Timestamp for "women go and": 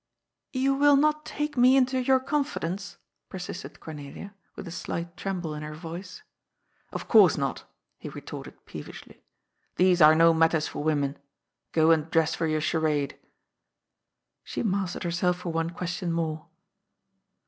10.83-12.09